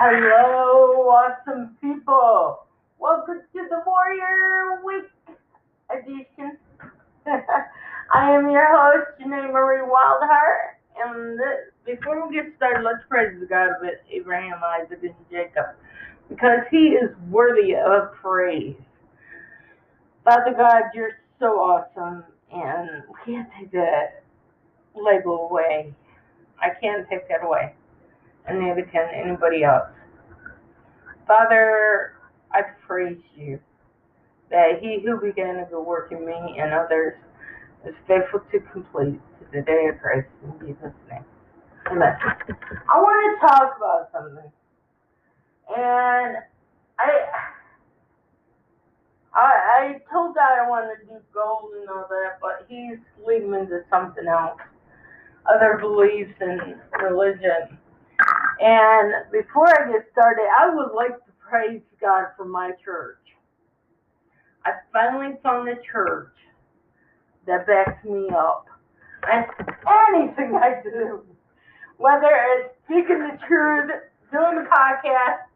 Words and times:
Hello, 0.00 1.10
awesome 1.10 1.76
people. 1.80 2.68
Welcome 3.00 3.40
to 3.52 3.66
the 3.68 3.82
Warrior 3.84 4.80
Week 4.84 5.10
edition. 5.90 6.56
I 7.26 8.30
am 8.30 8.48
your 8.48 8.68
host, 8.70 9.20
Janae 9.20 9.52
Marie 9.52 9.82
Wildheart. 9.82 10.78
And 11.04 11.36
this, 11.36 11.74
before 11.84 12.28
we 12.28 12.36
get 12.36 12.44
started, 12.56 12.84
let's 12.84 13.02
praise 13.08 13.40
the 13.40 13.46
God 13.46 13.70
of 13.70 13.90
Abraham, 14.08 14.60
Isaac, 14.62 15.00
and 15.02 15.14
Jacob, 15.32 15.74
because 16.28 16.60
he 16.70 16.94
is 16.94 17.10
worthy 17.28 17.74
of 17.74 18.12
praise. 18.22 18.76
Father 20.24 20.54
God, 20.56 20.82
you're 20.94 21.18
so 21.40 21.58
awesome, 21.58 22.22
and 22.52 23.02
we 23.08 23.34
can't 23.34 23.48
take 23.58 23.72
that 23.72 24.22
label 24.94 25.48
away. 25.50 25.92
I 26.62 26.68
can't 26.80 27.04
take 27.10 27.28
that 27.28 27.44
away, 27.44 27.74
and 28.48 28.60
neither 28.60 28.82
can 28.90 29.08
anybody 29.14 29.64
else. 29.64 29.88
Father, 31.26 32.14
I 32.52 32.62
praise 32.86 33.18
you 33.36 33.60
that 34.50 34.80
he 34.80 35.00
who 35.04 35.20
began 35.20 35.58
a 35.58 35.66
good 35.70 35.82
work 35.82 36.12
in 36.12 36.24
me 36.26 36.58
and 36.58 36.72
others 36.72 37.14
is 37.86 37.94
faithful 38.06 38.40
to 38.52 38.60
complete 38.72 39.20
to 39.40 39.46
the 39.52 39.62
day 39.62 39.88
of 39.92 40.00
Christ 40.00 40.28
in 40.42 40.52
Jesus' 40.66 40.92
name. 41.10 41.24
Amen. 41.90 42.16
I 42.92 42.98
want 42.98 43.40
to 43.40 43.46
talk 43.46 43.76
about 43.76 44.10
something. 44.12 44.50
And 45.76 46.36
I 46.98 47.10
I 49.34 49.50
I 49.78 50.00
told 50.12 50.34
God 50.34 50.58
I 50.58 50.68
wanted 50.68 50.96
to 51.00 51.06
do 51.06 51.20
gold 51.34 51.72
and 51.80 51.88
all 51.88 52.06
that, 52.08 52.38
but 52.40 52.66
he's 52.68 52.98
leading 53.26 53.50
me 53.50 53.66
to 53.66 53.82
something 53.90 54.26
else. 54.26 54.58
Other 55.46 55.78
beliefs 55.80 56.34
and 56.40 56.76
religion. 57.02 57.78
And 58.60 59.30
before 59.30 59.68
I 59.68 59.92
get 59.92 60.06
started, 60.12 60.46
I 60.58 60.74
would 60.74 60.92
like 60.94 61.16
to 61.24 61.32
praise 61.48 61.82
God 62.00 62.26
for 62.36 62.44
my 62.44 62.72
church. 62.84 63.18
I 64.64 64.72
finally 64.92 65.36
found 65.42 65.68
a 65.68 65.76
church 65.90 66.34
that 67.46 67.66
backs 67.66 68.04
me 68.04 68.28
up. 68.30 68.66
And 69.30 69.46
anything 70.14 70.54
I 70.56 70.80
do, 70.82 71.22
whether 71.96 72.30
it's 72.30 72.74
speaking 72.84 73.18
the 73.18 73.38
truth, 73.46 73.90
doing 74.30 74.62
the 74.62 74.68
podcast, 74.68 75.46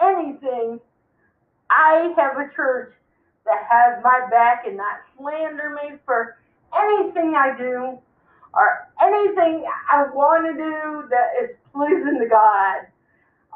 anything, 0.00 0.80
I 1.70 2.12
have 2.16 2.36
a 2.36 2.54
church 2.54 2.94
that 3.44 3.66
has 3.70 4.02
my 4.04 4.28
back 4.30 4.64
and 4.66 4.76
not 4.76 5.00
slander 5.16 5.70
me 5.70 5.98
for 6.04 6.36
anything 6.76 7.34
I 7.36 7.56
do 7.56 7.98
or 8.54 8.88
anything 9.00 9.64
I 9.90 10.04
want 10.12 10.46
to 10.46 10.52
do 10.52 11.08
that 11.10 11.28
is 11.42 11.56
pleasing 11.72 12.18
to 12.20 12.28
God. 12.28 12.86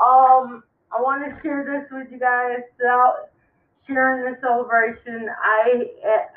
Um, 0.01 0.63
I 0.93 1.01
want 1.01 1.25
to 1.25 1.43
share 1.43 1.65
this 1.65 1.91
with 1.91 2.09
you 2.11 2.19
guys. 2.19 2.61
So, 2.81 3.29
sharing 3.87 4.25
the 4.31 4.39
celebration, 4.41 5.29
I 5.43 5.87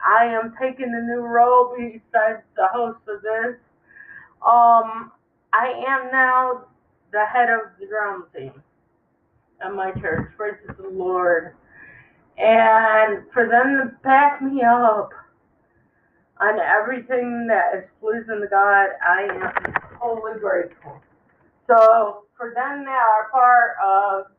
I 0.05 0.25
am 0.25 0.53
taking 0.61 0.93
a 0.93 1.01
new 1.15 1.21
role 1.21 1.75
besides 1.77 2.43
the 2.55 2.67
host 2.73 2.99
of 3.07 3.21
this. 3.21 3.55
Um, 4.45 5.11
I 5.53 5.83
am 5.87 6.11
now 6.11 6.65
the 7.11 7.25
head 7.25 7.49
of 7.49 7.71
the 7.79 7.87
drum 7.87 8.27
team 8.35 8.61
at 9.61 9.73
my 9.73 9.91
church. 9.93 10.31
Praise 10.37 10.55
the 10.77 10.89
Lord. 10.89 11.55
And 12.37 13.23
for 13.33 13.47
them 13.47 13.77
to 13.77 13.95
back 14.03 14.41
me 14.41 14.61
up 14.63 15.11
on 16.39 16.59
everything 16.59 17.47
that 17.47 17.75
is 17.75 17.83
pleasing 17.99 18.39
to 18.41 18.47
God, 18.49 18.87
I 19.05 19.27
am 19.29 19.73
totally 19.99 20.39
grateful. 20.39 21.01
So 21.67 22.23
for 22.37 22.53
them 22.55 22.85
that 22.85 22.89
are 22.89 23.29
part 23.31 23.75
of 23.83 24.31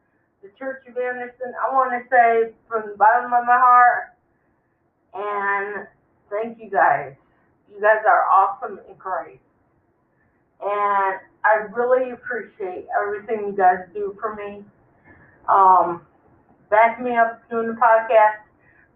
the 0.42 0.48
Church 0.58 0.82
of 0.88 0.96
Anderson, 0.96 1.52
I 1.60 1.72
want 1.74 1.92
to 1.92 2.08
say 2.10 2.52
from 2.68 2.90
the 2.90 2.96
bottom 2.96 3.32
of 3.32 3.44
my 3.46 3.58
heart, 3.58 4.16
and 5.12 5.86
thank 6.30 6.58
you 6.58 6.70
guys. 6.70 7.12
You 7.72 7.80
guys 7.80 8.02
are 8.06 8.24
awesome 8.26 8.80
and 8.88 8.98
great. 8.98 9.40
And 10.62 11.20
I 11.44 11.66
really 11.72 12.12
appreciate 12.12 12.86
everything 13.00 13.46
you 13.46 13.54
guys 13.56 13.78
do 13.94 14.16
for 14.20 14.34
me. 14.34 14.64
Um, 15.48 16.02
back 16.70 17.00
me 17.00 17.16
up 17.16 17.42
doing 17.50 17.66
the 17.68 17.74
podcast, 17.74 18.42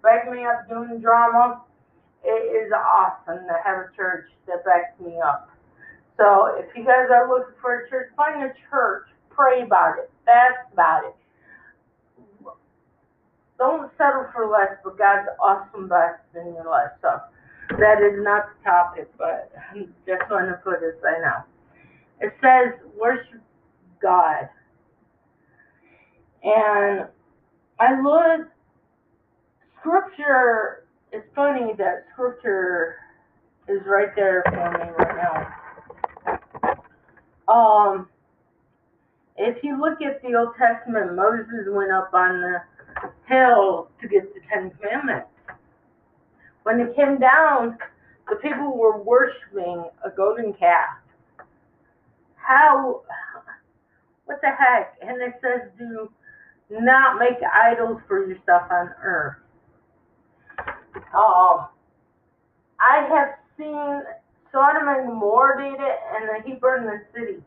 back 0.03 0.31
me 0.31 0.45
up 0.45 0.69
doing 0.69 0.89
the 0.89 0.99
drama. 0.99 1.63
It 2.25 2.67
is 2.67 2.73
awesome 2.73 3.47
to 3.47 3.57
have 3.65 3.77
a 3.79 3.97
church 3.97 4.31
that 4.47 4.65
backs 4.65 4.99
me 5.01 5.21
up. 5.21 5.51
So 6.17 6.57
if 6.59 6.67
you 6.77 6.85
guys 6.85 7.11
are 7.13 7.29
looking 7.29 7.55
for 7.61 7.81
a 7.81 7.91
church, 7.91 8.11
find 8.17 8.43
a 8.43 8.53
church, 8.71 9.07
pray 9.31 9.63
about 9.63 9.99
it, 9.99 10.11
fast 10.25 10.73
about 10.73 11.05
it. 11.05 11.15
Don't 13.59 13.91
settle 13.99 14.27
for 14.33 14.49
less, 14.49 14.79
but 14.83 14.99
God's 14.99 15.29
awesome 15.41 15.89
best 15.89 16.23
in 16.35 16.55
your 16.55 16.65
life. 16.65 16.91
So 17.03 17.21
that 17.79 18.03
is 18.03 18.23
not 18.23 18.47
the 18.49 18.65
topic, 18.65 19.11
but 19.19 19.53
I 19.57 19.87
just 20.07 20.31
want 20.31 20.49
to 20.49 20.61
put 20.65 20.81
this 20.81 20.95
right 21.03 21.21
now. 21.23 21.45
It 22.21 22.33
says 22.41 22.81
worship 22.99 23.43
God. 24.01 24.49
And 26.43 27.07
I 27.81 28.01
look 28.01 28.49
scripture 29.81 30.84
it's 31.15 31.27
funny 31.35 31.73
that 31.79 32.07
scripture 32.13 32.97
is 33.69 33.81
right 33.87 34.09
there 34.17 34.43
for 34.47 34.71
me 34.73 34.91
right 34.99 35.17
now. 36.67 37.53
Um 37.53 38.09
if 39.37 39.63
you 39.63 39.81
look 39.81 40.01
at 40.03 40.23
the 40.23 40.35
Old 40.37 40.55
Testament, 40.59 41.15
Moses 41.15 41.67
went 41.69 41.93
up 41.93 42.11
on 42.15 42.41
the 42.41 42.63
hill 43.29 43.89
to 44.01 44.09
get 44.09 44.33
the 44.35 44.41
Ten 44.53 44.71
Commandments. 44.71 45.29
When 46.63 46.81
it 46.81 46.97
came 46.97 47.19
down, 47.19 47.79
the 48.29 48.37
people 48.37 48.77
were 48.77 49.03
worshiping 49.03 49.85
a 50.05 50.11
golden 50.17 50.53
calf. 50.55 50.99
How, 52.37 53.03
what 54.25 54.41
the 54.41 54.49
heck? 54.49 54.97
And 55.03 55.21
it 55.21 55.35
says, 55.43 55.69
do 55.79 56.09
not 56.71 57.19
make 57.19 57.39
idols 57.53 58.01
for 58.07 58.27
yourself 58.27 58.63
on 58.71 58.91
earth. 59.03 59.44
Um, 60.97 61.69
I 62.81 63.07
have 63.09 63.35
seen 63.57 64.03
Sodom 64.53 64.89
and 64.89 65.09
Gomorrah 65.09 65.63
did 65.63 65.81
it, 65.81 65.99
and 66.15 66.45
he 66.45 66.55
burned 66.55 66.89
the 66.89 67.01
city 67.15 67.43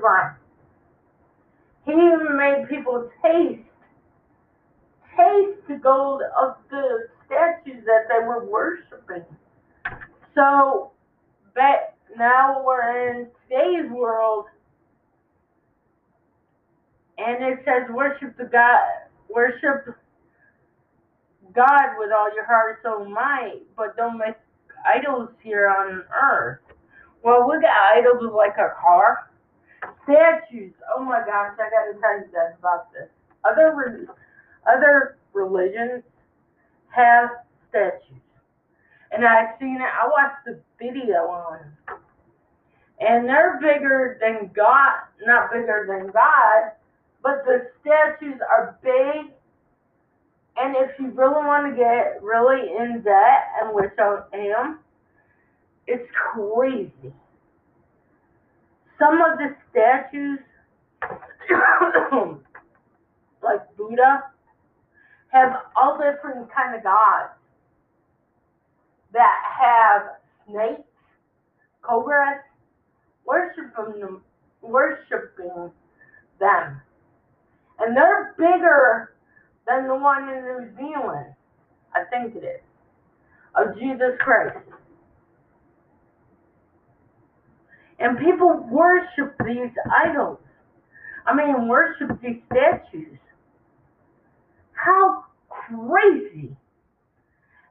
ground. 0.00 0.36
He 1.84 1.92
made 1.92 2.66
people 2.68 3.10
taste, 3.22 3.60
taste 5.16 5.58
the 5.68 5.76
gold 5.82 6.22
of 6.40 6.56
the 6.70 7.08
statues 7.26 7.84
that 7.84 8.08
they 8.08 8.24
were 8.24 8.44
worshiping. 8.44 9.24
So, 10.34 10.92
but 11.54 11.94
now 12.16 12.62
we're 12.64 13.10
in 13.10 13.26
today's 13.48 13.90
world, 13.90 14.46
and 17.18 17.42
it 17.42 17.58
says 17.64 17.90
worship 17.90 18.36
the 18.38 18.44
God, 18.44 18.80
worship 19.28 19.96
God 21.54 21.98
with 21.98 22.10
all 22.12 22.34
your 22.34 22.46
heart, 22.46 22.80
soul, 22.82 23.04
and 23.04 23.12
might, 23.12 23.62
but 23.76 23.96
don't 23.96 24.18
make 24.18 24.36
idols 24.86 25.30
here 25.42 25.68
on 25.68 26.04
earth. 26.12 26.60
Well, 27.22 27.48
we 27.48 27.60
got 27.60 27.96
idols 27.96 28.32
like 28.34 28.56
a 28.58 28.74
car, 28.80 29.30
statues. 30.04 30.72
Oh 30.96 31.04
my 31.04 31.20
gosh, 31.24 31.54
I 31.58 31.70
got 31.70 31.92
to 31.92 32.00
tell 32.00 32.18
you 32.18 32.26
guys 32.32 32.54
about 32.58 32.92
this. 32.92 33.08
Other 33.44 33.74
re- 33.74 34.06
other 34.66 35.18
religions 35.32 36.02
have 36.88 37.30
statues, 37.68 38.22
and 39.12 39.24
I've 39.24 39.58
seen 39.60 39.76
it. 39.76 39.82
I 39.82 40.08
watched 40.08 40.44
the 40.46 40.60
video 40.78 41.26
on, 41.28 41.60
and 43.00 43.28
they're 43.28 43.58
bigger 43.60 44.18
than 44.20 44.50
God. 44.54 45.00
Not 45.24 45.52
bigger 45.52 45.86
than 45.88 46.10
God, 46.12 46.72
but 47.22 47.44
the 47.44 47.70
statues 47.80 48.40
are 48.50 48.78
big 48.82 49.32
and 50.56 50.76
if 50.76 50.90
you 50.98 51.06
really 51.10 51.44
want 51.46 51.70
to 51.70 51.76
get 51.76 52.22
really 52.22 52.68
in 52.76 53.02
debt, 53.02 53.48
and 53.60 53.74
which 53.74 53.92
I 53.98 54.20
am, 54.32 54.78
it's 55.86 56.08
crazy. 56.14 57.12
Some 58.98 59.20
of 59.20 59.38
the 59.38 59.56
statues, 59.70 60.38
like 63.42 63.76
Buddha, 63.76 64.24
have 65.32 65.62
all 65.74 65.98
different 65.98 66.48
kind 66.54 66.76
of 66.76 66.82
gods 66.84 67.32
that 69.12 69.38
have 69.60 70.02
snakes, 70.46 70.88
cobras, 71.80 72.42
worshiping 73.24 74.00
them, 74.00 74.22
worshiping 74.60 75.72
them, 76.38 76.80
and 77.78 77.96
they're 77.96 78.34
bigger 78.36 79.11
than 79.66 79.86
the 79.86 79.94
one 79.94 80.28
in 80.28 80.42
New 80.42 80.68
Zealand. 80.76 81.34
I 81.94 82.04
think 82.10 82.34
it 82.36 82.44
is. 82.46 82.60
Of 83.54 83.78
Jesus 83.78 84.16
Christ. 84.20 84.56
And 87.98 88.18
people 88.18 88.66
worship 88.70 89.36
these 89.44 89.70
idols. 90.04 90.38
I 91.26 91.34
mean, 91.34 91.68
worship 91.68 92.08
these 92.22 92.40
statues. 92.46 93.18
How 94.72 95.24
crazy. 95.48 96.56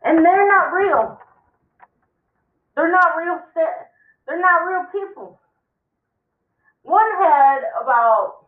And 0.03 0.25
they're 0.25 0.47
not 0.47 0.71
real. 0.71 1.19
They're 2.75 2.91
not 2.91 3.17
real 3.17 3.39
they're 4.25 4.39
not 4.39 4.59
real 4.59 4.85
people. 4.91 5.39
One 6.83 7.11
had 7.19 7.59
about 7.81 8.45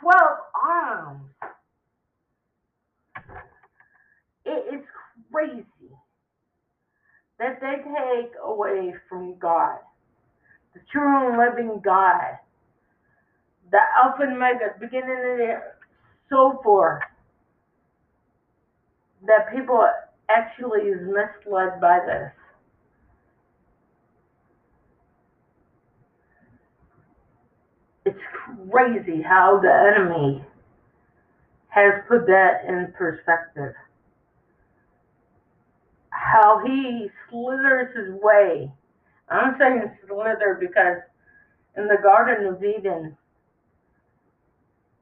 12 0.00 0.22
arms. 0.64 1.30
It 4.44 4.74
is 4.74 4.84
crazy 5.32 5.66
that 7.38 7.60
they 7.60 7.76
take 7.76 8.32
away 8.56 8.94
from 9.08 9.38
God, 9.38 9.78
the 10.74 10.80
true 10.90 11.28
and 11.28 11.38
living 11.38 11.80
God, 11.84 12.38
the 13.70 13.78
Alpha 14.02 14.22
and 14.22 14.34
Omega, 14.34 14.74
beginning 14.80 15.10
and 15.10 15.62
so 16.30 16.60
forth, 16.62 17.02
that 19.26 19.52
people 19.54 19.86
actually 20.28 20.88
is 20.88 21.00
misled 21.06 21.80
by 21.80 22.00
this. 22.06 22.32
It's 28.06 28.18
crazy 28.70 29.20
how 29.20 29.60
the 29.60 29.72
enemy 29.72 30.44
has 31.68 31.92
put 32.08 32.26
that 32.26 32.64
in 32.66 32.92
perspective 32.96 33.74
how 36.32 36.62
he 36.66 37.08
slithers 37.30 37.96
his 37.96 38.20
way. 38.22 38.72
I'm 39.30 39.56
saying 39.58 39.92
slither 40.08 40.58
because 40.60 40.98
in 41.76 41.88
the 41.88 41.98
Garden 42.02 42.46
of 42.46 42.62
Eden, 42.64 43.16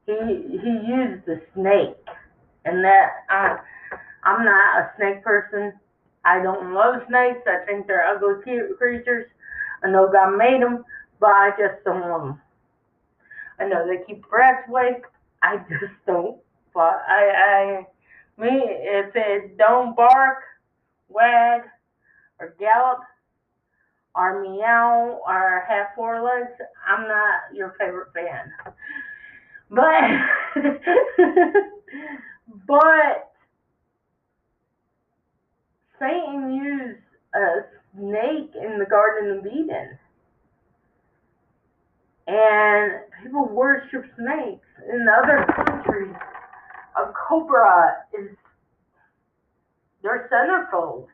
he 0.05 0.13
he 0.13 0.71
used 0.87 1.25
the 1.25 1.41
snake, 1.55 1.97
and 2.65 2.83
that 2.83 3.09
uh, 3.31 3.57
I'm 4.23 4.45
not 4.45 4.79
a 4.79 4.91
snake 4.97 5.23
person. 5.23 5.73
I 6.25 6.41
don't 6.43 6.73
love 6.73 7.01
snakes. 7.09 7.41
I 7.47 7.65
think 7.65 7.87
they're 7.87 8.07
ugly 8.07 8.43
creatures. 8.77 9.27
I 9.83 9.89
know 9.91 10.09
God 10.11 10.37
made 10.37 10.61
them, 10.61 10.85
but 11.19 11.29
I 11.31 11.51
just 11.51 11.83
don't 11.85 12.01
them. 12.01 12.41
I 13.59 13.67
know 13.67 13.87
they 13.87 14.03
keep 14.05 14.25
rats 14.31 14.67
away. 14.69 15.01
I 15.43 15.57
just 15.69 15.93
don't. 16.07 16.39
But 16.73 17.01
I, 17.07 17.31
I, 18.39 18.41
me, 18.41 18.49
if 18.65 19.15
it 19.15 19.57
don't 19.57 19.95
bark, 19.95 20.39
wag, 21.15 21.61
or 22.39 22.55
gallop, 22.59 22.99
or 24.15 24.41
meow, 24.41 25.19
or 25.27 25.65
have 25.67 25.87
four 25.95 26.21
legs, 26.21 26.51
I'm 26.87 27.07
not 27.07 27.53
your 27.53 27.75
favorite 27.79 28.09
fan. 28.13 28.51
But, 29.69 30.55
but, 32.67 33.31
Satan 35.99 36.53
used 36.53 36.99
a 37.33 37.65
snake 37.93 38.51
in 38.55 38.79
the 38.79 38.85
Garden 38.85 39.39
of 39.39 39.45
Eden. 39.45 39.97
And 42.27 42.91
people 43.23 43.47
worship 43.49 44.03
snakes. 44.17 44.67
In 44.91 45.05
other 45.07 45.45
countries, 45.55 46.15
a 46.97 47.11
cobra 47.27 47.97
is 48.17 48.29
their 50.05 50.29
centerfold. 50.31 51.07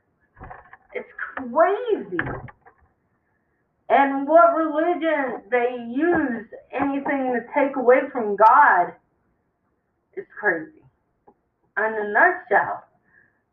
It's 0.93 1.07
crazy. 1.37 2.19
And 3.89 4.27
what 4.27 4.55
religion 4.55 5.43
they 5.49 5.77
use 5.89 6.45
anything 6.73 7.33
to 7.33 7.41
take 7.55 7.75
away 7.77 7.99
from 8.11 8.35
God 8.35 8.93
is 10.15 10.25
crazy. 10.39 10.83
In 11.77 11.83
a 11.83 12.11
nutshell, 12.11 12.83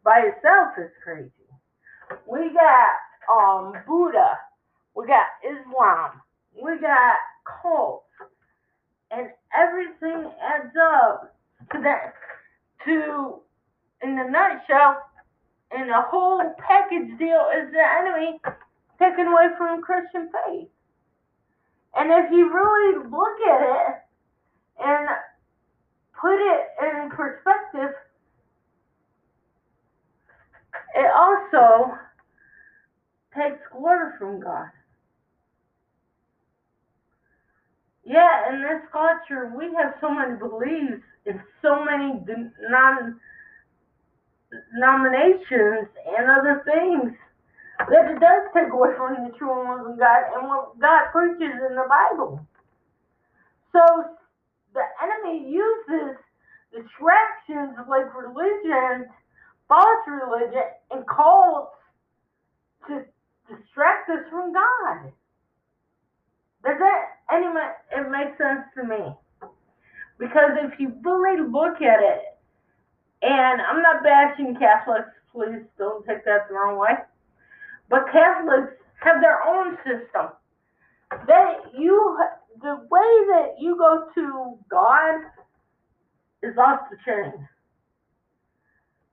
by 0.05 0.25
itself 0.27 0.75
is 0.79 0.91
crazy. 1.05 1.31
We 2.27 2.51
got 2.53 3.33
um 3.33 3.75
Buddha, 3.87 4.39
we 4.97 5.07
got 5.07 5.27
Islam, 5.45 6.21
we 6.61 6.81
got 6.81 7.17
cults, 7.63 8.07
and 9.11 9.29
everything 9.57 10.31
adds 10.43 10.75
up 10.77 11.37
to 11.73 11.81
that 11.83 12.15
to 12.85 13.41
in 14.03 14.19
a 14.19 14.31
nutshell 14.31 15.03
and 15.71 15.89
the 15.89 16.03
whole 16.09 16.41
package 16.59 17.19
deal 17.19 17.47
is 17.57 17.71
the 17.73 17.85
enemy 18.01 18.41
taken 18.99 19.27
away 19.27 19.49
from 19.57 19.83
Christian 19.83 20.29
faith. 20.33 20.69
And 21.95 22.11
if 22.11 22.31
you 22.31 22.53
really 22.53 23.09
look 23.11 23.41
at 23.49 23.63
it 23.63 23.95
and 24.81 25.09
put 26.21 26.37
it 26.37 26.67
in 26.83 27.11
perspective, 27.11 27.95
it 30.95 31.11
also 31.15 31.93
takes 33.35 33.61
glory 33.73 34.13
from 34.19 34.41
God. 34.41 34.69
Yeah, 38.05 38.49
in 38.51 38.63
this 38.63 38.83
culture, 38.91 39.53
we 39.57 39.67
have 39.75 39.95
so 40.01 40.09
many 40.11 40.39
beliefs 40.39 41.05
and 41.27 41.41
so 41.61 41.85
many 41.85 42.25
non 42.71 43.21
nominations 44.75 45.89
and 46.17 46.31
other 46.31 46.63
things 46.65 47.13
that 47.79 48.11
it 48.11 48.19
does 48.19 48.43
take 48.55 48.73
away 48.73 48.91
from 48.97 49.15
the 49.25 49.37
true 49.39 49.53
and 49.53 49.83
living 49.83 49.99
God 49.99 50.23
and 50.35 50.49
what 50.49 50.79
God 50.81 51.13
preaches 51.13 51.55
in 51.69 51.77
the 51.77 51.87
Bible. 51.89 52.41
So 53.73 53.83
the 54.75 54.85
enemy 55.03 55.49
uses 55.51 56.17
distractions 56.73 57.79
like 57.89 58.11
religion, 58.15 59.07
false 59.69 60.05
religion, 60.07 60.63
and 60.91 61.05
cults 61.07 61.77
to 62.89 63.05
distract 63.47 64.11
us 64.11 64.25
from 64.31 64.53
God. 64.53 65.13
Does 66.65 66.79
that 66.79 67.01
any 67.31 67.47
it 67.47 68.11
makes 68.11 68.37
sense 68.39 68.67
to 68.77 68.85
me? 68.85 69.15
Because 70.19 70.59
if 70.65 70.81
you 70.81 70.93
really 71.03 71.47
look 71.49 71.81
at 71.81 72.03
it, 72.03 72.38
and 73.23 73.61
I'm 73.61 73.83
not 73.83 74.03
bashing 74.03 74.57
Catholics, 74.59 75.11
please 75.33 75.65
don't 75.77 76.07
take 76.07 76.25
that 76.25 76.49
the 76.49 76.55
wrong 76.55 76.79
way. 76.79 76.95
But 77.91 78.07
Catholics 78.13 78.73
have 79.01 79.21
their 79.21 79.43
own 79.43 79.77
system. 79.79 80.33
They 81.27 81.55
you 81.79 82.19
the 82.61 82.77
way 82.91 83.13
that 83.31 83.55
you 83.59 83.77
go 83.77 84.09
to 84.15 84.59
God 84.71 85.21
is 86.43 86.57
off 86.59 86.81
the 86.91 86.97
chain. 87.07 87.49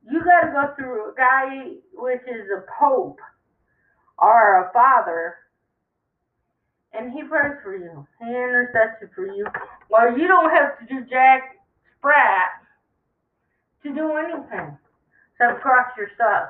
You 0.10 0.24
got 0.24 0.48
to 0.48 0.52
go 0.52 0.76
through 0.76 1.12
a 1.12 1.16
guy 1.16 1.72
which 1.94 2.22
is 2.28 2.48
a 2.56 2.64
pope 2.80 3.20
or 4.20 4.66
a 4.68 4.74
father, 4.74 5.36
and 6.94 7.12
he 7.12 7.24
prays 7.24 7.58
for 7.64 7.76
you. 7.76 8.06
He 8.20 8.28
intercedes 8.28 9.12
for 9.16 9.26
you. 9.26 9.48
Well, 9.90 10.18
you 10.18 10.28
don't 10.28 10.52
have 10.52 10.80
to 10.80 10.86
do 10.86 11.06
jack 11.10 11.56
sprat 11.98 12.65
to 13.86 13.94
do 13.94 14.18
anything 14.18 14.78
except 15.38 15.62
cross 15.62 15.88
yourself 15.96 16.50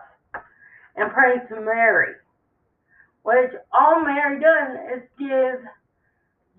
and 0.95 1.11
pray 1.11 1.35
to 1.49 1.61
Mary, 1.61 2.15
which 3.23 3.51
all 3.73 3.99
Mary 3.99 4.39
does 4.39 4.97
is 4.97 5.03
give 5.19 5.59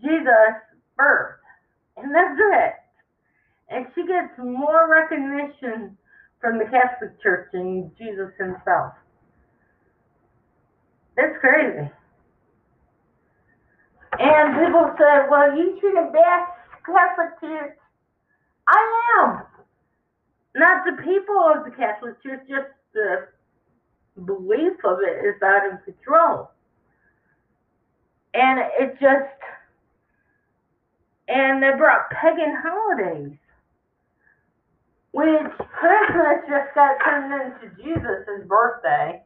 Jesus 0.02 0.54
birth, 0.96 1.40
and 1.96 2.14
that's 2.14 2.38
it. 2.38 2.74
And 3.70 3.86
she 3.94 4.06
gets 4.06 4.36
more 4.38 4.88
recognition 4.88 5.96
from 6.40 6.58
the 6.58 6.66
Catholic 6.66 7.20
Church 7.22 7.48
than 7.52 7.90
Jesus 7.96 8.30
himself. 8.38 8.92
That's 11.16 11.34
crazy. 11.40 11.90
And 14.18 14.66
people 14.66 14.92
said, 14.98 15.28
well, 15.30 15.56
you 15.56 15.78
treat 15.80 15.96
a 15.96 16.10
bad 16.12 16.46
Catholic 16.84 17.40
Church. 17.40 17.76
I 18.68 19.02
am. 19.18 19.55
Not 20.56 20.86
the 20.86 21.02
people 21.02 21.36
of 21.54 21.66
the 21.66 21.70
Catholic 21.70 22.22
Church, 22.22 22.40
just 22.48 22.72
the 22.94 23.28
belief 24.24 24.72
of 24.86 25.00
it 25.06 25.26
is 25.26 25.42
out 25.44 25.70
of 25.70 25.84
control. 25.84 26.50
And 28.32 28.60
it 28.80 28.92
just, 28.98 29.36
and 31.28 31.62
they 31.62 31.76
brought 31.76 32.08
pagan 32.08 32.56
holidays, 32.56 33.36
which 35.12 35.52
Christmas 35.58 36.40
just 36.48 36.74
got 36.74 36.96
turned 37.04 37.52
into 37.52 37.76
Jesus' 37.76 38.48
birthday, 38.48 39.20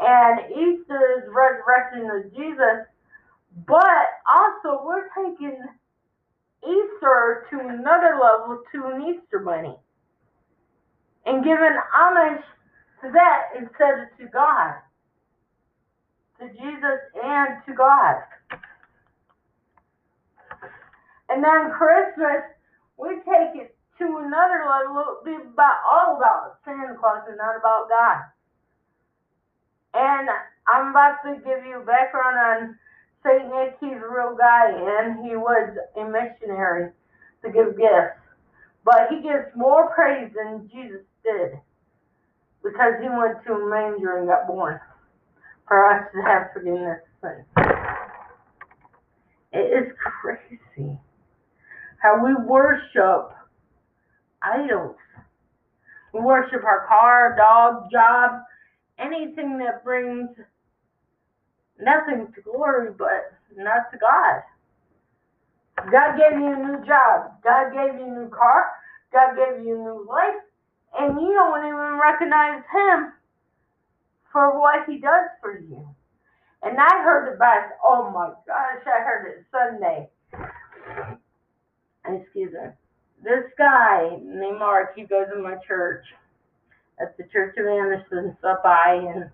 and 0.00 0.40
Easter 0.50 1.22
is 1.22 1.30
resurrection 1.30 2.10
of 2.10 2.34
Jesus, 2.34 2.82
but 3.64 4.06
also 4.26 4.84
we're 4.84 5.06
taking 5.14 5.62
Easter 6.66 7.46
to 7.50 7.60
another 7.60 8.18
level 8.20 8.60
to 8.72 8.86
an 8.86 9.02
Easter 9.14 9.38
bunny 9.38 9.76
and 11.26 11.44
given 11.44 11.74
homage 11.92 12.42
to 13.02 13.10
that 13.12 13.42
instead 13.58 14.00
of 14.00 14.18
to 14.18 14.26
God, 14.32 14.74
to 16.40 16.48
Jesus 16.48 17.00
and 17.22 17.62
to 17.66 17.74
God. 17.74 18.16
And 21.28 21.44
then 21.44 21.70
Christmas, 21.70 22.42
we 22.96 23.16
take 23.26 23.54
it 23.54 23.76
to 23.98 24.04
another 24.04 24.64
level. 24.64 25.02
It'll 25.02 25.24
be 25.24 25.36
about 25.44 25.76
all 25.84 26.16
about 26.16 26.58
Santa 26.64 26.94
Claus 26.98 27.22
and 27.28 27.36
not 27.36 27.56
about 27.56 27.88
God. 27.88 28.18
And 29.94 30.28
I'm 30.72 30.90
about 30.90 31.18
to 31.24 31.34
give 31.44 31.66
you 31.66 31.82
background 31.86 32.38
on 32.38 32.78
St. 33.24 33.48
Nick. 33.48 33.76
He's 33.80 33.98
a 33.98 34.08
real 34.08 34.36
guy, 34.36 34.70
and 34.70 35.24
he 35.24 35.36
was 35.36 35.76
a 35.96 36.04
missionary 36.04 36.92
to 37.42 37.50
give 37.50 37.76
gifts. 37.76 38.20
But 38.88 39.10
he 39.10 39.20
gets 39.20 39.54
more 39.54 39.92
praise 39.94 40.32
than 40.34 40.66
Jesus 40.72 41.04
did 41.22 41.60
because 42.64 42.94
he 43.02 43.08
went 43.10 43.36
to 43.46 43.52
a 43.52 43.68
manger 43.68 44.16
and 44.16 44.26
got 44.26 44.46
born 44.46 44.80
for 45.66 45.84
us 45.92 46.08
to 46.14 46.22
have 46.22 46.48
forgiveness 46.54 47.00
of 47.22 47.30
sins. 47.30 47.66
It 49.52 49.58
is 49.84 49.92
crazy 50.22 50.96
how 52.00 52.24
we 52.24 52.32
worship 52.46 53.36
idols. 54.42 54.96
We 56.14 56.20
worship 56.20 56.64
our 56.64 56.86
car, 56.88 57.36
dog, 57.36 57.90
job, 57.92 58.40
anything 58.98 59.58
that 59.58 59.84
brings 59.84 60.30
nothing 61.78 62.32
to 62.34 62.40
glory 62.40 62.88
but 62.96 63.34
not 63.54 63.92
to 63.92 63.98
God. 63.98 64.42
God 65.92 66.16
gave 66.16 66.38
you 66.40 66.54
a 66.54 66.56
new 66.56 66.86
job. 66.86 67.32
God 67.44 67.70
gave 67.74 68.00
you 68.00 68.06
a 68.06 68.20
new 68.24 68.30
car. 68.30 68.77
God 69.12 69.36
gave 69.36 69.64
you 69.64 69.78
new 69.78 70.06
life. 70.08 70.42
And 70.98 71.20
you 71.20 71.34
don't 71.34 71.66
even 71.66 72.00
recognize 72.00 72.62
Him 72.72 73.12
for 74.32 74.58
what 74.58 74.88
He 74.88 74.98
does 74.98 75.28
for 75.40 75.58
you. 75.58 75.86
And 76.62 76.78
I 76.78 77.02
heard 77.02 77.34
about, 77.34 77.70
oh 77.84 78.10
my 78.10 78.30
gosh, 78.46 78.84
I 78.86 79.04
heard 79.04 79.26
it 79.28 79.44
Sunday. 79.52 80.08
Excuse 82.04 82.52
me. 82.52 82.70
This 83.22 83.44
guy 83.58 84.18
named 84.22 84.58
Mark, 84.58 84.94
he 84.96 85.02
goes 85.02 85.26
to 85.34 85.42
my 85.42 85.56
church 85.66 86.04
at 87.00 87.16
the 87.16 87.24
Church 87.32 87.56
of 87.58 87.66
Anderson. 87.66 88.36
Stop 88.38 88.62
by 88.62 88.94
and 89.14 89.30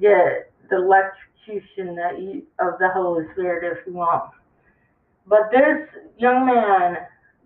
get 0.00 0.52
the 0.68 0.76
electrocution 0.76 1.94
that 1.96 2.20
you, 2.20 2.42
of 2.58 2.78
the 2.78 2.88
Holy 2.92 3.24
Spirit 3.32 3.78
if 3.78 3.86
you 3.86 3.94
want. 3.94 4.30
But 5.26 5.50
this 5.50 5.88
young 6.18 6.46
man 6.46 6.96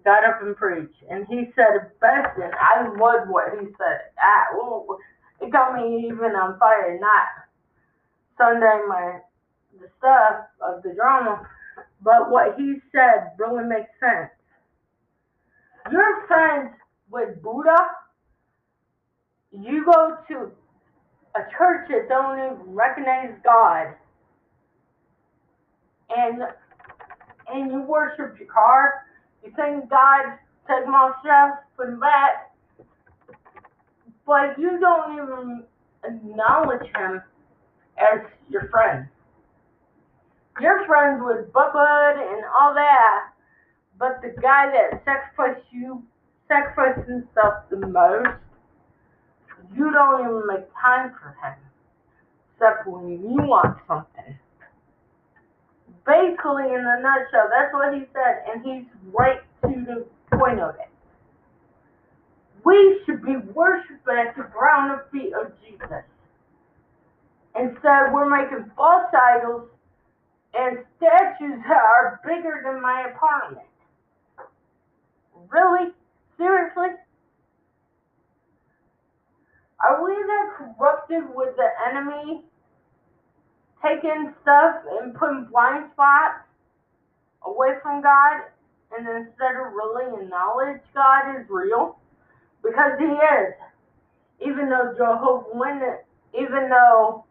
got 0.05 0.25
up 0.25 0.43
and 0.43 0.57
preached, 0.57 1.03
and 1.11 1.27
he 1.29 1.51
said 1.57 1.77
it 1.77 2.01
best, 2.01 2.37
and 2.37 2.53
I 2.55 2.89
loved 2.99 3.31
what 3.31 3.53
he 3.59 3.67
said. 3.79 4.01
It 5.41 5.51
got 5.53 5.75
me 5.75 6.07
even 6.07 6.33
on 6.37 6.59
fire. 6.59 6.99
Not 7.01 7.29
Sunday, 8.39 8.81
my 8.89 9.21
the 9.81 9.89
stuff 9.99 10.47
of 10.63 10.83
the 10.83 10.95
drama, 10.95 11.47
but 12.03 12.31
what 12.31 12.55
he 12.57 12.77
said 12.93 13.33
really 13.39 13.65
makes 13.65 13.91
sense. 13.99 14.31
You're 15.91 16.27
friends 16.27 16.71
with 17.11 17.43
Buddha. 17.43 17.77
You 19.53 19.85
go 19.85 20.17
to 20.29 20.51
a 21.37 21.41
church 21.57 21.89
that 21.89 22.09
don't 22.09 22.39
even 22.39 22.75
recognize 22.75 23.35
God, 23.45 23.95
and 26.11 26.43
and 27.49 27.71
you 27.71 27.83
worship 27.83 28.39
your 28.39 28.49
car. 28.49 29.07
You 29.45 29.53
think 29.55 29.91
God 29.91 30.39
take 30.67 30.87
my 30.87 31.13
stuff, 31.21 31.59
put 31.77 32.01
that. 32.01 32.51
but 34.27 34.59
you 34.59 34.81
don't 34.81 35.13
even 35.13 35.65
acknowledge 36.05 36.87
Him 36.97 37.23
as 37.99 38.21
your 38.49 38.69
friend. 38.69 39.07
You're 40.61 40.87
friends 40.87 41.21
with 41.25 41.53
Bubba 41.53 42.17
and 42.17 42.45
all 42.61 42.75
that, 42.75 43.33
but 43.99 44.21
the 44.23 44.41
guy 44.41 44.71
that 44.71 45.03
sacrificed 45.05 45.67
you, 45.73 46.03
sacrificed 46.49 47.09
himself 47.09 47.69
the 47.71 47.77
most, 47.77 48.39
you 49.77 49.91
don't 49.91 50.21
even 50.21 50.47
make 50.47 50.67
time 50.81 51.13
for 51.21 51.37
him, 51.43 51.59
except 52.55 52.87
when 52.87 53.09
you 53.11 53.19
want 53.21 53.77
something. 53.89 54.39
Basically, 56.07 56.69
in 56.69 56.85
a 56.85 57.01
nutshell, 57.01 57.49
that's 57.49 57.73
what 57.73 57.95
he 57.95 58.05
said, 58.13 58.45
and 58.53 58.65
he's 58.65 58.85
right 59.13 59.41
to 59.63 59.85
the 59.87 60.37
point 60.37 60.61
of 60.61 60.75
it. 60.75 60.91
We 62.65 63.01
should 63.05 63.23
be 63.23 63.37
worshiping 63.55 64.17
at 64.17 64.37
the 64.37 64.45
ground 64.53 65.01
feet 65.11 65.33
of 65.33 65.53
Jesus. 65.63 66.05
Instead, 67.57 68.13
we're 68.13 68.29
making 68.29 68.71
false 68.77 69.13
idols 69.15 69.69
and 70.55 70.79
statues 70.97 71.63
that 71.69 71.83
are 71.83 72.21
bigger 72.25 72.63
than 72.65 72.83
my 72.83 73.09
apartment. 73.15 73.67
Really? 75.49 75.91
Seriously? 76.37 76.99
Are 79.81 80.05
we 80.05 80.15
that 80.15 80.51
corrupted 80.57 81.23
with 81.35 81.57
the 81.57 81.69
enemy 81.91 82.43
taking 83.85 84.33
stuff 84.43 84.77
and 85.01 85.15
putting 85.15 85.47
blind 85.51 85.91
spots 85.93 86.45
away 87.45 87.77
from 87.83 88.03
God 88.03 88.49
and 88.97 89.07
instead 89.07 89.57
of 89.57 89.73
really 89.73 90.23
acknowledge 90.23 90.81
God 90.95 91.39
is 91.39 91.47
real? 91.49 91.99
Because 92.63 92.93
he 92.99 93.07
is. 93.07 93.55
Even 94.41 94.69
though 94.69 94.95
Jehovah 94.97 95.47
Witness, 95.53 96.01
even 96.35 96.69
though 96.69 97.25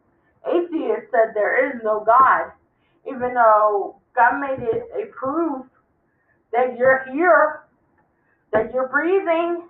atheists 0.47 1.11
said 1.11 1.33
there 1.33 1.69
is 1.69 1.81
no 1.83 2.03
God, 2.05 2.51
even 3.07 3.33
though 3.33 3.95
God 4.15 4.39
made 4.39 4.63
it 4.63 4.83
a 4.95 5.07
proof 5.07 5.65
that 6.51 6.77
you're 6.77 7.05
here, 7.11 7.61
that 8.51 8.73
you're 8.73 8.87
breathing. 8.87 9.67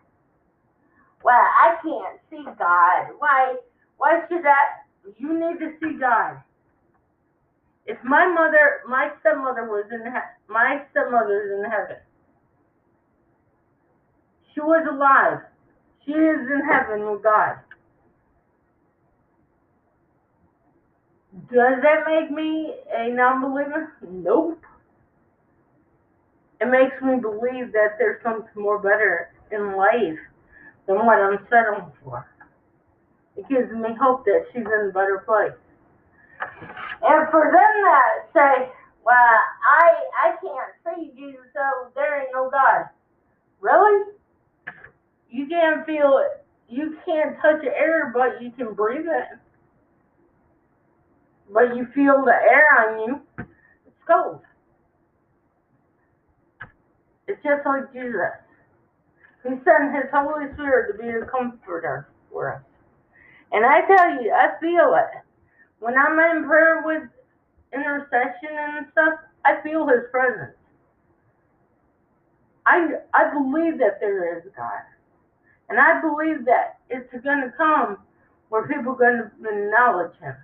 Well, 1.24 1.36
I 1.36 1.76
can't 1.82 2.20
see 2.30 2.44
God. 2.58 3.14
Why? 3.18 3.56
Why 3.98 4.22
should 4.28 4.44
that? 4.44 4.84
You 5.18 5.34
need 5.34 5.60
to 5.60 5.72
see 5.80 5.98
God. 6.00 6.42
If 7.86 7.98
my 8.04 8.26
mother, 8.28 8.82
my 8.88 9.12
stepmother 9.20 9.66
was 9.66 9.86
in 9.92 10.04
he- 10.04 10.54
my 10.54 10.86
stepmother 10.92 11.42
is 11.42 11.60
in 11.60 11.70
heaven. 11.70 11.98
She 14.54 14.62
was 14.62 14.88
alive. 14.90 15.42
She 16.06 16.12
is 16.12 16.40
in 16.50 16.62
heaven 16.70 17.12
with 17.12 17.24
God. 17.24 17.60
Does 21.52 21.82
that 21.82 22.06
make 22.06 22.32
me 22.32 22.76
a 22.96 23.10
non-believer? 23.10 23.94
Nope. 24.08 24.64
It 26.62 26.68
makes 26.68 27.02
me 27.02 27.20
believe 27.20 27.74
that 27.74 27.98
there's 27.98 28.22
something 28.24 28.50
more 28.56 28.80
better 28.80 29.32
in 29.52 29.76
life 29.76 30.20
than 30.88 31.06
what 31.06 31.20
I'm 31.20 31.46
settling 31.50 31.92
for. 32.04 32.28
It 33.36 33.48
gives 33.50 33.72
me 33.72 33.90
hope 34.00 34.26
that 34.26 34.46
she's 34.54 34.62
in 34.62 34.90
a 34.90 34.92
better 34.94 35.24
place. 35.26 35.54
And 37.04 37.30
for 37.32 37.44
them 37.52 37.74
that 37.86 38.12
say, 38.34 38.70
well, 39.06 39.16
I 39.16 39.90
I 40.24 40.32
can't 40.42 40.74
see 40.98 41.12
Jesus, 41.16 41.42
so 41.54 41.92
there 41.96 42.22
ain't 42.22 42.32
no 42.34 42.50
God. 42.50 42.90
Really? 43.62 44.14
You 45.30 45.48
can't 45.48 45.86
feel 45.86 46.20
it. 46.24 46.46
You 46.70 46.98
can't 47.06 47.36
touch 47.42 47.62
the 47.64 47.72
air, 47.78 48.12
but 48.14 48.42
you 48.42 48.52
can 48.52 48.74
breathe 48.74 49.06
it. 49.08 49.40
But 51.54 51.76
you 51.76 51.88
feel 51.96 52.24
the 52.26 52.34
air 52.34 52.68
on 52.80 53.00
you. 53.00 53.22
It's 53.88 53.98
cold. 54.08 54.42
It's 57.28 57.42
just 57.44 57.66
like 57.66 57.92
Jesus. 57.94 58.36
He 59.44 59.50
sent 59.50 59.96
his 59.96 60.12
Holy 60.14 60.52
Spirit 60.54 60.94
to 60.94 61.04
be 61.04 61.10
a 61.10 61.26
comforter 61.26 62.10
for 62.32 62.56
us. 62.56 62.62
And 63.52 63.66
I 63.66 63.82
tell 63.88 64.24
you, 64.24 64.32
I 64.34 64.60
feel 64.60 64.96
it. 64.96 65.33
When 65.84 65.96
I'm 65.98 66.18
in 66.38 66.46
prayer 66.46 66.82
with 66.86 67.04
intercession 67.74 68.56
and 68.56 68.86
stuff, 68.94 69.20
I 69.44 69.60
feel 69.64 69.86
his 69.86 70.08
presence. 70.12 70.56
I 72.66 72.88
I 73.14 73.34
believe 73.34 73.80
that 73.80 74.00
there 74.00 74.38
is 74.38 74.46
God. 74.56 74.80
And 75.68 75.78
I 75.78 76.00
believe 76.00 76.46
that 76.46 76.80
it's 76.90 77.12
gonna 77.26 77.52
come 77.58 77.98
where 78.48 78.66
people 78.66 78.94
are 78.94 78.96
gonna 78.96 79.32
acknowledge 79.44 80.16
him. 80.22 80.36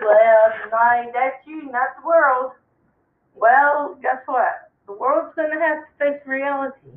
Well, 0.00 0.52
tonight 0.64 1.10
that's 1.12 1.46
you, 1.46 1.64
not 1.70 2.00
the 2.00 2.06
world. 2.06 2.52
Well, 3.34 3.98
guess 4.00 4.22
what? 4.24 4.70
The 4.86 4.94
world's 4.94 5.34
gonna 5.36 5.60
have 5.60 5.84
to 5.84 5.92
face 5.98 6.26
reality. 6.26 6.96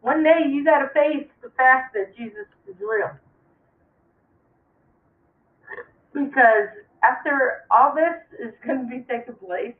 One 0.00 0.24
day 0.24 0.48
you 0.50 0.64
gotta 0.64 0.90
face 0.92 1.28
the 1.40 1.50
fact 1.50 1.94
that 1.94 2.16
Jesus 2.16 2.48
is 2.66 2.74
real. 2.80 3.12
Because 6.12 6.68
after 7.02 7.64
all 7.70 7.94
this 7.94 8.16
is 8.38 8.54
gonna 8.66 8.88
be 8.88 9.04
taking 9.08 9.34
place, 9.34 9.74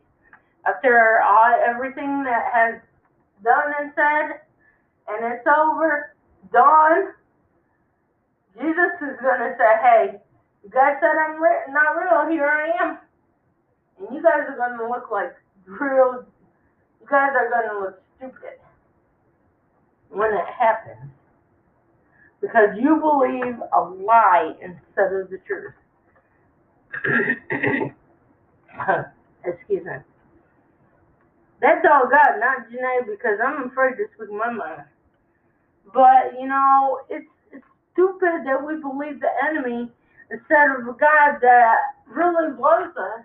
after 0.67 1.21
all 1.23 1.55
everything 1.67 2.25
that 2.25 2.45
has 2.53 2.81
done 3.45 3.75
and 3.81 3.93
said, 3.95 4.41
and 5.09 5.33
it's 5.33 5.47
over, 5.47 6.15
done, 6.53 7.13
Jesus 8.55 8.93
is 9.03 9.17
gonna 9.21 9.55
say, 9.59 9.73
Hey, 9.83 10.21
you 10.65 10.71
guys 10.71 10.97
said 11.01 11.17
I'm 11.19 11.41
not 11.73 11.97
real, 11.97 12.31
here 12.31 12.47
I 12.47 12.71
am. 12.85 12.99
And 13.99 14.15
you 14.15 14.23
guys 14.23 14.47
are 14.49 14.57
gonna 14.57 14.89
look 14.89 15.11
like 15.11 15.35
real 15.67 16.25
you 17.03 17.09
guys 17.09 17.31
are 17.35 17.51
gonna 17.51 17.81
look 17.81 18.03
stupid 18.17 18.59
when 20.11 20.33
it 20.33 20.47
happens. 20.59 21.11
Because 22.41 22.71
you 22.79 22.97
believe 23.01 23.57
a 23.77 23.81
lie 23.81 24.55
instead 24.61 25.13
of 25.13 25.31
the 25.31 25.39
truth. 25.47 25.75
Excuse 29.45 29.85
me. 29.85 29.93
That's 31.61 31.87
all 31.91 32.09
God, 32.11 32.39
not 32.41 32.69
Janae, 32.71 33.07
because 33.07 33.39
I'm 33.45 33.71
afraid 33.71 33.97
to 33.97 34.07
speak 34.15 34.31
my 34.31 34.51
mind. 34.51 34.85
But, 35.95 36.35
you 36.41 36.49
know, 36.49 37.01
it's, 37.11 37.27
it's 37.53 37.65
stupid 37.93 38.45
that 38.47 38.65
we 38.67 38.77
believe 38.81 39.21
the 39.21 39.31
enemy 39.49 39.91
instead 40.31 40.71
of 40.79 40.89
a 40.89 40.93
God 40.99 41.39
that 41.43 41.77
really 42.09 42.53
loves 42.59 42.97
us. 42.97 43.25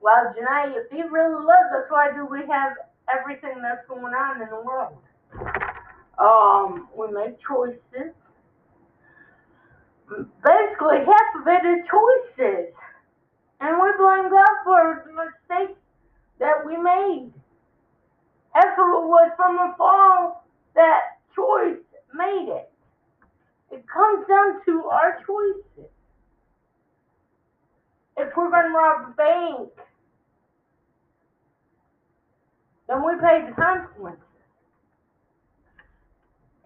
Well, 0.00 0.34
Janae, 0.34 0.74
if 0.76 0.90
he 0.90 1.02
really 1.02 1.34
loves 1.44 1.70
us, 1.76 1.86
why 1.90 2.12
do 2.14 2.26
we 2.26 2.40
have 2.50 2.72
everything 3.08 3.62
that's 3.62 3.86
going 3.88 4.14
on 4.14 4.42
in 4.42 4.48
the 4.48 4.60
world? 4.60 4.98
Um, 6.18 6.88
we 6.96 7.06
make 7.12 7.38
choices. 7.46 8.14
Basically, 10.10 10.98
half 11.04 11.40
of 11.40 11.46
it 11.46 11.66
is 11.66 11.86
choices. 11.90 12.74
And 13.60 13.76
we 13.82 13.90
blame 13.98 14.30
God 14.30 14.54
for 14.64 15.04
the 15.06 15.12
mistakes 15.12 15.80
that 16.38 16.64
we 16.64 16.76
made. 16.76 17.32
It 18.56 18.74
was 18.78 19.32
from 19.36 19.56
a 19.56 19.74
fall 19.76 20.44
that 20.74 21.18
choice 21.34 21.82
made 22.14 22.48
it. 22.50 22.70
It 23.70 23.84
comes 23.92 24.26
down 24.28 24.64
to 24.66 24.84
our 24.86 25.18
choices. 25.26 25.90
If 28.16 28.36
we're 28.36 28.50
going 28.50 28.64
to 28.64 28.70
rob 28.70 29.10
a 29.10 29.14
bank, 29.14 29.70
then 32.88 33.04
we 33.04 33.12
pay 33.20 33.46
the 33.48 33.54
consequences. 33.54 34.22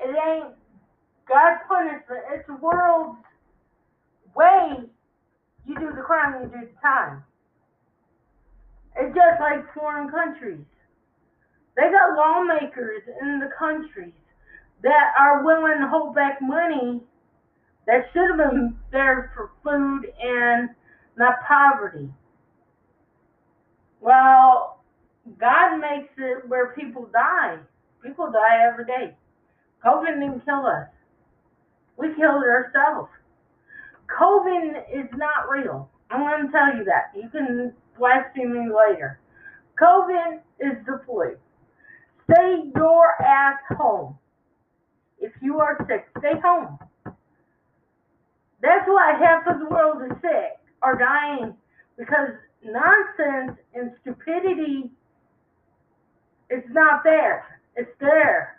It 0.00 0.16
ain't 0.16 0.54
God 1.28 1.58
punishment, 1.68 2.24
it's 2.32 2.46
the 2.46 2.56
world's 2.56 3.18
way. 4.34 4.84
You 5.66 5.78
do 5.78 5.92
the 5.94 6.02
crime, 6.02 6.42
you 6.42 6.48
do 6.48 6.66
the 6.66 6.80
time. 6.80 7.24
It's 8.96 9.14
just 9.14 9.40
like 9.40 9.72
foreign 9.74 10.10
countries. 10.10 10.64
They 11.76 11.82
got 11.82 12.16
lawmakers 12.16 13.02
in 13.22 13.38
the 13.38 13.50
countries 13.58 14.12
that 14.82 15.14
are 15.18 15.44
willing 15.44 15.80
to 15.80 15.88
hold 15.88 16.14
back 16.14 16.38
money 16.42 17.00
that 17.86 18.10
should 18.12 18.28
have 18.28 18.50
been 18.50 18.76
there 18.90 19.32
for 19.34 19.50
food 19.62 20.06
and 20.22 20.70
not 21.16 21.36
poverty. 21.46 22.08
Well, 24.00 24.82
God 25.38 25.78
makes 25.78 26.12
it 26.18 26.48
where 26.48 26.74
people 26.74 27.08
die. 27.12 27.58
People 28.02 28.30
die 28.32 28.66
every 28.66 28.84
day. 28.84 29.16
COVID 29.84 30.20
didn't 30.20 30.44
kill 30.44 30.66
us. 30.66 30.88
We 31.96 32.08
killed 32.14 32.42
ourselves. 32.42 33.10
COVID 34.08 34.84
is 34.92 35.08
not 35.16 35.48
real. 35.50 35.88
I'm 36.10 36.20
going 36.20 36.46
to 36.46 36.52
tell 36.52 36.76
you 36.76 36.84
that. 36.84 37.12
You 37.16 37.28
can 37.30 37.72
blaspheme 37.98 38.52
me 38.52 38.68
later. 38.70 39.20
COVID 39.80 40.40
is 40.60 40.76
the 40.86 41.00
flu. 41.06 41.36
Stay 42.30 42.70
your 42.74 43.22
ass 43.22 43.58
home. 43.76 44.18
If 45.18 45.32
you 45.40 45.58
are 45.58 45.78
sick, 45.88 46.06
stay 46.18 46.40
home. 46.42 46.78
That's 48.62 48.86
why 48.86 49.18
half 49.18 49.46
of 49.52 49.60
the 49.60 49.66
world 49.66 50.02
is 50.10 50.16
sick 50.20 50.58
or 50.82 50.96
dying 50.96 51.54
because 51.98 52.30
nonsense 52.64 53.58
and 53.74 53.92
stupidity 54.00 54.90
is 56.50 56.62
not 56.70 57.02
there. 57.04 57.60
It's 57.76 57.90
there. 58.00 58.58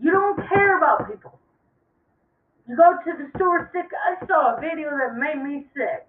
You 0.00 0.10
don't 0.10 0.48
care 0.48 0.78
about 0.78 1.10
people. 1.10 1.37
You 2.68 2.76
go 2.76 2.92
to 3.02 3.16
the 3.16 3.30
store 3.36 3.70
sick. 3.72 3.86
I 4.06 4.26
saw 4.26 4.56
a 4.56 4.60
video 4.60 4.90
that 4.90 5.16
made 5.16 5.42
me 5.42 5.64
sick. 5.74 6.06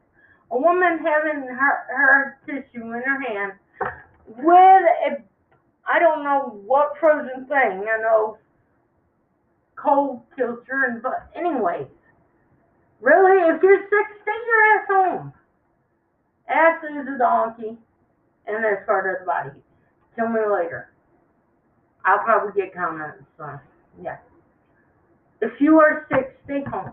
A 0.51 0.59
woman 0.59 0.99
having 0.99 1.47
her, 1.47 1.85
her 1.87 2.39
tissue 2.45 2.83
in 2.83 3.01
her 3.01 3.21
hand 3.21 3.53
with 4.27 4.45
a, 4.45 5.23
I 5.87 5.99
don't 5.99 6.23
know 6.23 6.61
what 6.65 6.97
frozen 6.99 7.45
thing. 7.45 7.85
I 7.87 8.01
know 8.01 8.37
cold 9.75 10.21
kills 10.35 10.59
her, 10.67 10.91
and 10.91 11.01
but 11.01 11.29
anyways, 11.35 11.87
really, 12.99 13.55
if 13.55 13.63
you're 13.63 13.81
sick, 13.83 14.21
stay 14.21 14.31
your 14.45 14.65
ass 14.75 14.87
home. 14.89 15.33
Ass 16.49 16.83
is 16.83 17.07
a 17.15 17.17
donkey, 17.17 17.77
and 18.47 18.63
that's 18.63 18.85
part 18.85 19.13
of 19.13 19.21
the 19.21 19.25
body. 19.25 19.51
Tell 20.15 20.27
me 20.27 20.41
later. 20.41 20.91
I'll 22.05 22.23
probably 22.23 22.59
get 22.59 22.73
comments. 22.73 23.23
So, 23.37 23.59
yeah. 24.01 24.17
If 25.41 25.51
you 25.59 25.79
are 25.79 26.05
sick, 26.11 26.37
stay 26.45 26.63
home. 26.69 26.91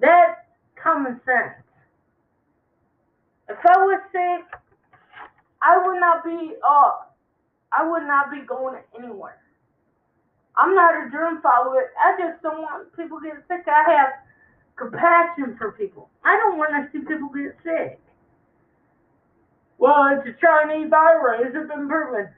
That's 0.00 0.40
common 0.82 1.20
sense. 1.24 1.54
If 3.48 3.58
I 3.64 3.78
was 3.78 4.00
sick, 4.12 4.60
I 5.62 5.86
would 5.86 6.00
not 6.00 6.24
be 6.24 6.54
uh 6.62 6.90
I 7.72 7.88
would 7.88 8.06
not 8.06 8.30
be 8.30 8.40
going 8.46 8.76
anywhere. 8.96 9.38
I'm 10.56 10.74
not 10.74 10.94
a 10.94 11.10
germ 11.10 11.40
follower. 11.42 11.90
I 11.98 12.20
just 12.20 12.42
don't 12.42 12.62
want 12.62 12.94
people 12.96 13.18
to 13.20 13.26
get 13.26 13.44
sick. 13.48 13.66
I 13.66 13.90
have 13.90 14.10
compassion 14.76 15.56
for 15.58 15.72
people. 15.72 16.08
I 16.24 16.36
don't 16.36 16.58
want 16.58 16.70
to 16.72 16.88
see 16.92 17.04
people 17.04 17.28
get 17.34 17.56
sick. 17.64 18.00
Well, 19.78 20.06
it's 20.12 20.28
a 20.28 20.40
Chinese 20.40 20.88
virus. 20.90 21.52
It's 21.54 21.68
been 21.68 21.88
proven. 21.88 22.28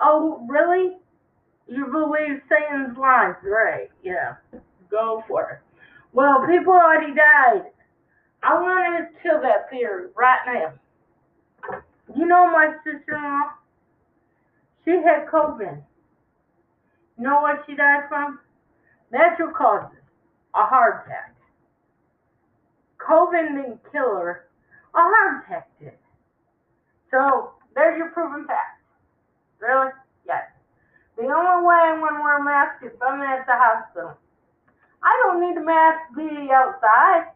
Oh, 0.00 0.44
really? 0.48 0.96
You 1.66 1.86
believe 1.86 2.42
Satan's 2.48 2.96
lies, 2.98 3.34
right? 3.42 3.90
Yeah. 4.02 4.36
Go 4.90 5.24
for 5.26 5.50
it. 5.50 5.58
Well, 6.12 6.46
people 6.46 6.72
already 6.72 7.14
died. 7.14 7.70
I 8.42 8.60
want 8.60 9.08
to 9.14 9.22
kill 9.22 9.40
that 9.40 9.70
theory 9.70 10.08
right 10.14 10.38
now. 10.46 11.80
You 12.14 12.26
know 12.26 12.46
my 12.50 12.74
sister-in-law? 12.84 13.50
She 14.84 14.90
had 14.90 15.26
COVID. 15.32 15.82
You 17.16 17.24
know 17.24 17.40
what 17.40 17.64
she 17.66 17.74
died 17.74 18.04
from? 18.08 18.38
Natural 19.10 19.50
causes. 19.56 19.96
A 20.54 20.64
heart 20.66 21.06
attack. 21.06 21.34
COVID 23.00 23.56
didn't 23.56 23.80
kill 23.90 24.16
her. 24.16 24.48
A 24.94 24.98
heart 24.98 25.44
attack 25.44 25.70
did. 25.80 25.92
So, 27.10 27.52
there's 27.74 27.96
your 27.96 28.10
proven 28.10 28.46
fact. 28.46 28.82
Really? 29.58 29.90
Yes. 30.26 30.42
The 31.54 31.58
only 31.58 31.68
way 31.68 32.02
when 32.02 32.20
we're 32.20 32.42
masked 32.42 32.84
is 32.84 32.90
I'm 33.00 33.22
at 33.22 33.46
the 33.46 33.52
hospital. 33.54 34.18
I 35.04 35.22
don't 35.22 35.40
need 35.40 35.56
a 35.56 35.64
mask 35.64 36.00
be 36.16 36.50
outside. 36.52 37.30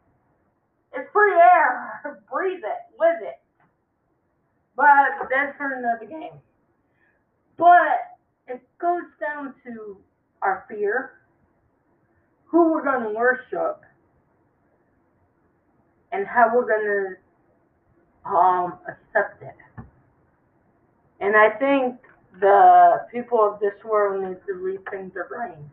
It's 0.92 1.08
free 1.12 1.34
air. 1.34 2.20
Breathe 2.32 2.64
it. 2.64 2.98
Live 2.98 3.22
it. 3.22 3.38
But 4.74 5.28
that's 5.30 5.56
for 5.56 5.72
another 5.72 6.06
game. 6.06 6.36
But 7.56 8.18
it 8.48 8.60
goes 8.80 9.02
down 9.20 9.54
to 9.64 9.98
our 10.42 10.64
fear, 10.68 11.12
who 12.46 12.72
we're 12.72 12.82
going 12.82 13.04
to 13.04 13.16
worship, 13.16 13.82
and 16.10 16.26
how 16.26 16.50
we're 16.52 16.66
going 16.66 17.16
to 18.24 18.28
um, 18.28 18.78
accept 18.88 19.42
it. 19.44 19.84
And 21.20 21.36
I 21.36 21.50
think 21.50 22.00
the 22.40 23.06
people 23.12 23.40
of 23.40 23.60
this 23.60 23.74
world 23.84 24.22
need 24.22 24.38
to 24.46 24.52
rethink 24.54 25.14
their 25.14 25.28
brain. 25.28 25.70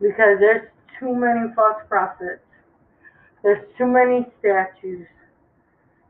Because 0.00 0.38
there's 0.38 0.68
too 1.00 1.14
many 1.14 1.52
false 1.54 1.82
prophets, 1.88 2.42
there's 3.42 3.64
too 3.76 3.86
many 3.86 4.26
statues, 4.38 5.06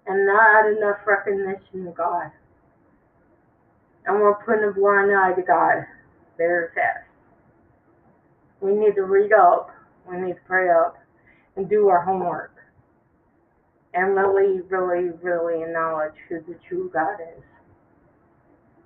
and 0.06 0.26
not 0.26 0.66
enough 0.66 0.98
recognition 1.06 1.86
of 1.86 1.94
God. 1.94 2.30
And 4.06 4.20
we're 4.20 4.34
putting 4.44 4.68
a 4.68 4.72
blind 4.72 5.12
eye 5.12 5.34
to 5.34 5.42
God 5.42 5.84
very 6.36 6.68
fast. 6.74 7.04
We 8.60 8.72
need 8.72 8.94
to 8.94 9.02
read 9.02 9.32
up, 9.32 9.70
we 10.10 10.18
need 10.18 10.34
to 10.34 10.40
pray 10.46 10.70
up, 10.70 10.96
and 11.56 11.68
do 11.68 11.88
our 11.88 12.02
homework. 12.02 12.54
And 13.94 14.14
really, 14.14 14.60
really, 14.68 15.10
really 15.22 15.62
acknowledge 15.62 16.14
who 16.28 16.40
the 16.40 16.58
true 16.68 16.90
God 16.92 17.16
is. 17.20 17.42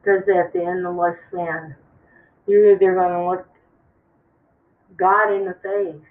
Because 0.03 0.23
at 0.29 0.53
the 0.53 0.65
end 0.65 0.85
of 0.85 0.95
lifespan, 0.95 1.77
you're 2.47 2.73
either 2.73 2.95
going 2.95 3.13
to 3.13 3.29
look 3.29 3.47
God 4.97 5.33
in 5.33 5.45
the 5.45 5.55
face, 5.63 6.03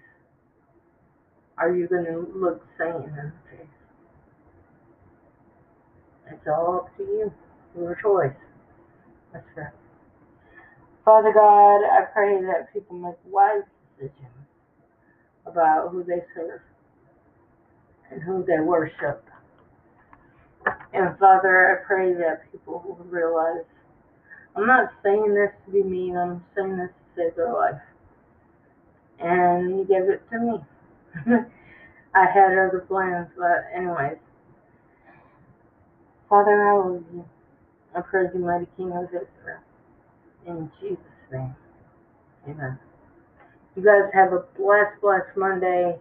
or 1.59 1.75
you're 1.75 1.87
going 1.87 2.05
to 2.05 2.31
look 2.33 2.65
Satan 2.77 3.03
in 3.03 3.15
the 3.15 3.57
face. 3.57 3.67
It's 6.31 6.47
all 6.47 6.77
up 6.85 6.97
to 6.97 7.03
you. 7.03 7.33
Your 7.77 7.97
choice. 8.01 8.35
That's 9.33 9.45
right. 9.55 9.73
Father 11.03 11.33
God, 11.33 11.83
I 11.83 12.05
pray 12.13 12.41
that 12.41 12.71
people 12.73 12.97
make 12.97 13.15
wise 13.25 13.63
decisions 13.97 14.47
about 15.45 15.89
who 15.91 16.03
they 16.03 16.23
serve 16.35 16.61
and 18.11 18.21
who 18.21 18.45
they 18.45 18.59
worship. 18.59 19.25
And 20.93 21.17
Father, 21.17 21.79
I 21.79 21.85
pray 21.87 22.13
that 22.13 22.51
people 22.51 22.83
will 22.85 23.05
realize 23.05 23.65
I'm 24.55 24.67
not 24.67 24.91
saying 25.03 25.33
this 25.33 25.51
to 25.65 25.71
be 25.71 25.83
mean, 25.83 26.17
I'm 26.17 26.43
saying 26.55 26.77
this 26.77 26.89
to 26.89 27.21
save 27.21 27.35
their 27.35 27.53
life. 27.53 27.81
And 29.19 29.69
you 29.77 29.85
gave 29.85 30.09
it 30.09 30.21
to 30.31 30.39
me. 30.39 30.59
I 32.13 32.25
had 32.25 32.51
other 32.51 32.85
plans, 32.87 33.29
but 33.37 33.65
anyways. 33.73 34.17
Father, 36.29 36.61
I 36.61 36.77
love 36.77 37.03
you. 37.13 37.25
I 37.95 38.01
praise 38.01 38.29
you, 38.33 38.39
mighty 38.41 38.67
King 38.77 38.91
of 38.91 39.05
Israel. 39.05 39.59
In 40.47 40.71
Jesus' 40.79 40.97
name. 41.31 41.55
Amen. 42.47 42.79
You 43.75 43.83
guys 43.83 44.11
have 44.13 44.33
a 44.33 44.45
blessed, 44.57 44.99
blessed 45.01 45.37
Monday. 45.37 45.97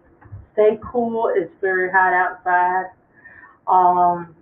Stay 0.53 0.79
cool. 0.91 1.31
It's 1.35 1.51
very 1.61 1.89
hot 1.91 2.13
outside. 2.13 2.91
Um, 3.67 4.35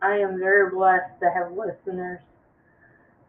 I 0.00 0.16
am 0.18 0.38
very 0.38 0.70
blessed 0.70 1.18
to 1.20 1.30
have 1.30 1.52
listeners. 1.52 2.20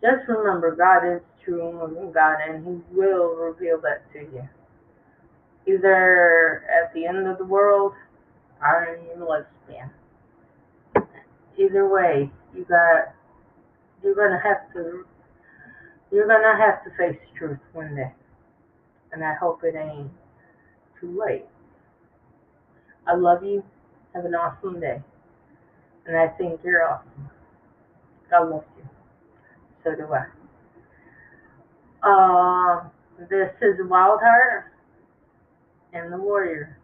Just 0.03 0.27
remember, 0.27 0.75
God 0.75 1.15
is 1.15 1.21
true 1.45 1.81
and 1.85 2.13
God, 2.13 2.35
and 2.45 2.65
He 2.65 2.95
will 2.95 3.35
reveal 3.35 3.79
that 3.81 4.03
to 4.11 4.19
you. 4.19 4.49
Either 5.65 6.65
at 6.69 6.93
the 6.93 7.05
end 7.05 7.25
of 7.25 7.37
the 7.37 7.45
world 7.45 7.93
or 8.61 8.83
in 8.95 9.05
your 9.05 9.25
lifespan. 9.25 9.89
Either 11.57 11.87
way, 11.87 12.29
you 12.53 12.65
got 12.65 13.13
you're 14.03 14.15
gonna 14.15 14.41
have 14.43 14.73
to 14.73 15.05
you're 16.11 16.27
gonna 16.27 16.57
have 16.57 16.83
to 16.83 16.89
face 16.97 17.19
truth 17.37 17.59
one 17.71 17.95
day. 17.95 18.11
And 19.13 19.23
I 19.23 19.35
hope 19.35 19.63
it 19.63 19.75
ain't 19.75 20.11
too 20.99 21.17
late. 21.17 21.45
I 23.07 23.15
love 23.15 23.43
you. 23.43 23.63
Have 24.13 24.25
an 24.25 24.35
awesome 24.35 24.81
day. 24.81 25.01
And 26.05 26.17
I 26.17 26.27
think 26.27 26.59
you're 26.63 26.83
awesome. 26.83 27.29
God 28.29 28.49
you. 28.49 28.72
So 29.83 29.95
do 29.95 30.07
I. 30.13 30.25
Uh, 32.03 32.89
this 33.29 33.51
is 33.61 33.79
Wild 33.87 34.19
Heart 34.21 34.71
and 35.93 36.11
the 36.11 36.17
Warrior. 36.17 36.77